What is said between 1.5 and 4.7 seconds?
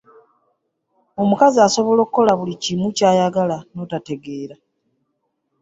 asobola okukola buli kimu ky'ayagala notategeera.